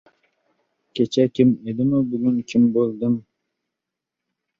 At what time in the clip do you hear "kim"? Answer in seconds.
1.35-1.49, 2.53-2.63